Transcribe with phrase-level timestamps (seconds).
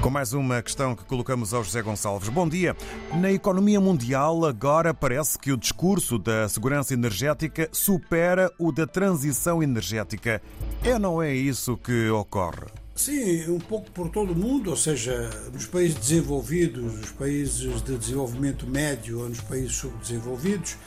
[0.00, 2.30] Com mais uma questão que colocamos ao José Gonçalves.
[2.30, 2.74] Bom dia.
[3.20, 9.62] Na economia mundial, agora parece que o discurso da segurança energética supera o da transição
[9.62, 10.40] energética.
[10.82, 12.68] É não é isso que ocorre?
[12.94, 17.98] Sim, um pouco por todo o mundo, ou seja, nos países desenvolvidos, nos países de
[17.98, 20.78] desenvolvimento médio ou nos países subdesenvolvidos,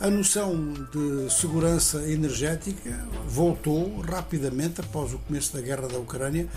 [0.00, 6.48] a noção de segurança energética voltou rapidamente após o começo da guerra da Ucrânia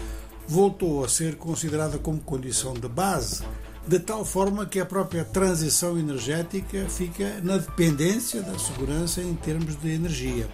[0.51, 3.41] voltou a ser considerada como condição de base,
[3.87, 9.79] de tal forma que a própria transição energética fica na dependência da segurança em termos
[9.79, 10.49] de energia.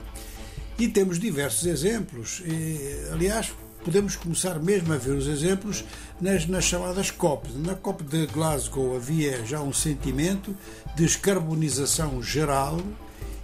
[0.78, 2.44] E temos diversos exemplos.
[2.46, 3.52] E, aliás,
[3.84, 5.84] podemos começar mesmo a ver os exemplos
[6.22, 7.50] nas, nas chamadas COP.
[7.54, 10.56] Na COP de Glasgow havia já um sentimento
[10.96, 12.80] de descarbonização geral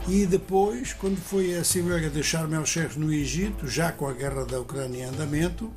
[0.07, 4.45] e depois, quando foi a Cimeira de Sharm el-Sheikh no Egito, já com a guerra
[4.45, 5.71] da Ucrânia em andamento,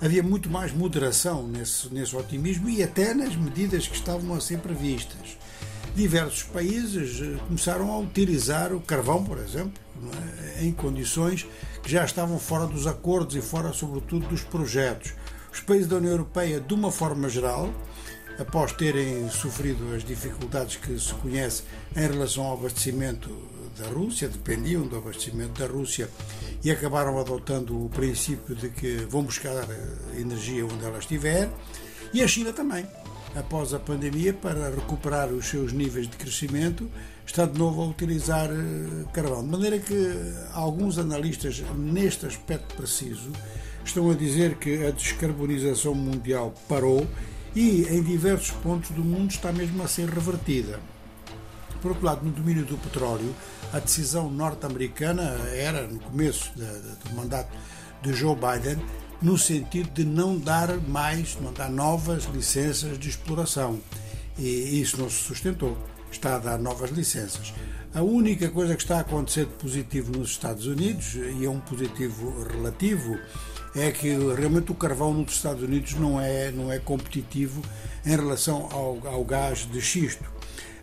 [0.00, 4.58] havia muito mais moderação nesse, nesse otimismo e até nas medidas que estavam a ser
[4.58, 5.38] previstas.
[5.94, 9.72] Diversos países eh, começaram a utilizar o carvão, por exemplo,
[10.58, 10.64] é?
[10.64, 11.46] em condições
[11.82, 15.14] que já estavam fora dos acordos e fora, sobretudo, dos projetos.
[15.50, 17.72] Os países da União Europeia, de uma forma geral,
[18.38, 21.62] após terem sofrido as dificuldades que se conhece
[21.96, 23.30] em relação ao abastecimento
[23.78, 26.08] da Rússia, dependiam do abastecimento da Rússia
[26.64, 31.50] e acabaram adotando o princípio de que vão buscar eh, energia onde ela estiver,
[32.12, 32.86] e a China também.
[33.34, 36.90] Após a pandemia, para recuperar os seus níveis de crescimento,
[37.26, 39.42] está de novo a utilizar eh, carvão.
[39.42, 39.94] De maneira que
[40.52, 43.30] alguns analistas, neste aspecto preciso,
[43.84, 47.06] estão a dizer que a descarbonização mundial parou
[47.54, 50.80] e em diversos pontos do mundo está mesmo a ser revertida.
[51.86, 53.32] Por outro lado, no domínio do petróleo,
[53.72, 55.22] a decisão norte-americana
[55.54, 57.56] era, no começo do mandato
[58.02, 58.84] de Joe Biden,
[59.22, 63.78] no sentido de não dar mais, não dar novas licenças de exploração.
[64.36, 65.78] E isso não se sustentou.
[66.10, 67.54] Está a dar novas licenças.
[67.94, 71.60] A única coisa que está a acontecer de positivo nos Estados Unidos, e é um
[71.60, 73.16] positivo relativo,
[73.76, 77.62] é que realmente o carvão nos Estados Unidos não é, não é competitivo
[78.04, 80.35] em relação ao, ao gás de xisto.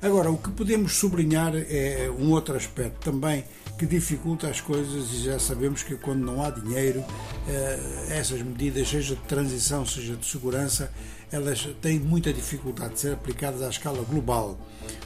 [0.04, 3.46] Agora, o que podemos sublinhar é um outro aspecto também
[3.80, 7.02] que dificulta as coisas e já sabemos que quando não há dinheiro,
[7.48, 10.92] eh, essas medidas, seja de transição, seja de segurança,
[11.32, 14.60] elas têm muita dificuldade de ser aplicadas à escala global.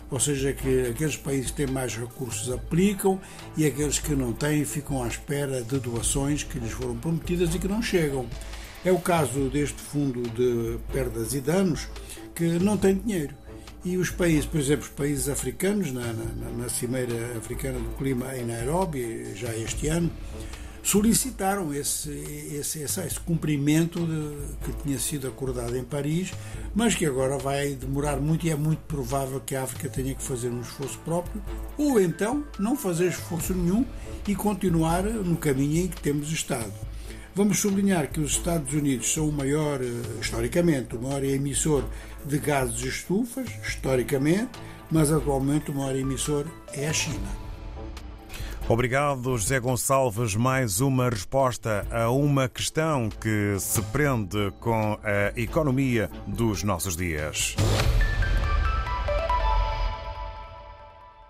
[0.10, 3.22] Ou seja, que aqueles países que têm mais recursos aplicam
[3.56, 7.60] e aqueles que não têm ficam à espera de doações que lhes foram prometidas e
[7.60, 8.26] que não chegam.
[8.84, 11.88] É o caso deste fundo de perdas e danos
[12.34, 13.36] que não tem dinheiro
[13.84, 18.36] e os países, por exemplo, os países africanos, na, na, na Cimeira Africana do Clima
[18.36, 20.12] em Nairobi, já este ano,
[20.88, 22.10] solicitaram esse,
[22.54, 26.32] esse, esse, esse cumprimento de, que tinha sido acordado em Paris,
[26.74, 30.24] mas que agora vai demorar muito e é muito provável que a África tenha que
[30.24, 31.42] fazer um esforço próprio,
[31.78, 33.86] ou então não fazer esforço nenhum
[34.26, 36.87] e continuar no caminho em que temos estado.
[37.38, 39.86] Vamos sublinhar que os Estados Unidos são o maior, eh,
[40.20, 41.84] historicamente, o maior emissor
[42.26, 44.50] de gases de estufas, historicamente,
[44.90, 47.30] mas atualmente o maior emissor é a China.
[48.68, 50.36] Obrigado, José Gonçalves.
[50.36, 57.56] Mais uma resposta a uma questão que se prende com a economia dos nossos dias.